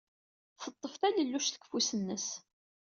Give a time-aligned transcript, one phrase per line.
[0.61, 2.27] Teḍḍef talelluct deg ufus-nnes.